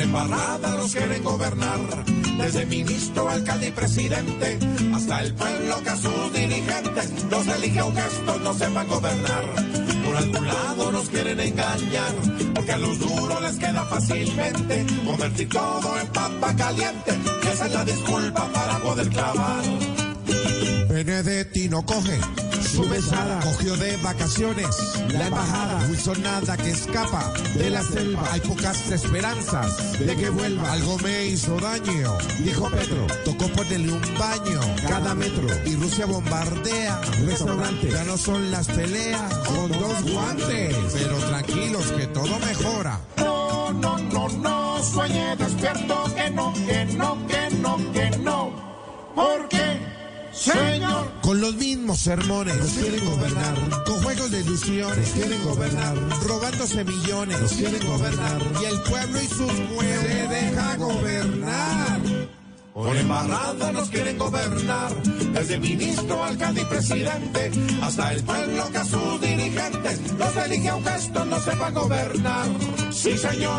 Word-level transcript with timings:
embarrada 0.00 0.76
nos 0.76 0.92
quieren 0.92 1.22
gobernar. 1.22 1.80
Desde 2.38 2.66
ministro, 2.66 3.28
alcalde 3.28 3.68
y 3.68 3.70
presidente, 3.70 4.58
hasta 4.94 5.20
el 5.22 5.34
pueblo 5.34 5.82
que 5.82 5.90
a 5.90 5.96
sus 5.96 6.32
dirigentes 6.32 7.24
los 7.30 7.46
elige 7.46 7.82
un 7.82 7.94
gesto, 7.94 8.38
no 8.40 8.54
sepan 8.54 8.88
gobernar. 8.88 9.44
Por 10.04 10.16
algún 10.16 10.46
lado 10.46 10.92
nos 10.92 11.08
quieren 11.08 11.40
engañar, 11.40 12.14
porque 12.54 12.72
a 12.72 12.78
los 12.78 12.98
duros 12.98 13.42
les 13.42 13.56
queda 13.56 13.84
fácilmente 13.84 14.86
convertir 15.04 15.48
todo 15.48 16.00
en 16.00 16.06
papa 16.08 16.56
caliente. 16.56 17.12
Esa 17.52 17.66
es 17.66 17.72
la 17.72 17.84
disculpa 17.84 18.48
para 18.52 18.78
poder 18.78 19.08
clavar. 19.08 19.63
No 21.34 21.84
coge 21.84 22.20
su 22.62 22.86
mesada, 22.86 23.40
cogió 23.40 23.76
de 23.76 23.96
vacaciones 23.96 24.68
la 25.12 25.26
embajada. 25.26 25.84
Wilson 25.88 26.22
nada 26.22 26.56
que 26.56 26.70
escapa 26.70 27.32
de 27.56 27.70
la 27.70 27.82
selva. 27.82 28.22
Hay 28.30 28.40
pocas 28.40 28.88
esperanzas 28.92 29.98
de 29.98 30.14
que 30.14 30.30
vuelva. 30.30 30.72
Algo 30.72 30.96
me 30.98 31.26
hizo 31.26 31.58
daño, 31.58 32.16
dijo 32.38 32.70
Petro. 32.70 33.06
Tocó 33.24 33.48
ponerle 33.48 33.92
un 33.92 34.00
baño 34.16 34.60
cada 34.86 35.12
metro. 35.16 35.48
Y 35.66 35.74
Rusia 35.74 36.06
bombardea 36.06 37.00
restaurantes. 37.26 37.92
Ya 37.92 38.04
no 38.04 38.16
son 38.16 38.52
las 38.52 38.68
peleas 38.68 39.34
con 39.38 39.72
dos 39.72 40.12
guantes. 40.12 40.76
Pero 40.92 41.16
tranquilos 41.16 41.90
que 41.98 42.06
todo 42.06 42.38
mejora. 42.38 43.00
No, 43.16 43.72
no, 43.72 43.98
no, 43.98 44.28
no, 44.28 44.82
sueñe 44.84 45.34
despierto, 45.34 46.04
que 46.14 46.30
no, 46.30 46.54
que 46.54 46.84
no, 46.96 47.26
que 47.26 47.56
no, 47.56 47.92
que 47.92 48.10
no. 48.18 48.52
¿Por 49.16 49.48
qué? 49.48 49.80
Señor. 50.32 50.83
Con 51.34 51.40
los 51.40 51.56
mismos 51.56 51.98
sermones 51.98 52.56
nos 52.58 52.70
quieren 52.74 53.04
gobernar. 53.04 53.84
Con 53.84 54.02
juegos 54.04 54.30
de 54.30 54.40
ilusiones 54.40 55.10
quieren 55.10 55.42
gobernar. 55.42 55.96
Robándose 56.28 56.84
millones 56.84 57.40
nos 57.40 57.52
quieren 57.54 57.84
gobernar. 57.84 58.40
Y 58.62 58.64
el 58.66 58.80
pueblo 58.82 59.20
y 59.20 59.26
sus 59.26 59.40
huevos 59.40 60.04
se 60.06 60.28
deja 60.28 60.76
gobernar. 60.76 62.00
Por 62.72 62.96
embarrada 62.96 63.72
nos 63.72 63.88
quieren 63.88 64.16
gobernar, 64.16 65.02
desde 65.32 65.58
ministro, 65.58 66.24
alcalde 66.24 66.62
y 66.62 66.64
presidente, 66.66 67.50
hasta 67.82 68.12
el 68.12 68.22
pueblo 68.22 68.70
que 68.70 68.78
a 68.78 68.84
sus 68.84 69.20
dirigentes 69.20 70.12
los 70.16 70.36
elige 70.36 70.72
un 70.72 70.84
gesto 70.84 71.24
no 71.24 71.40
sepa 71.40 71.70
gobernar. 71.70 72.46
Sí, 72.92 73.18
señor. 73.18 73.52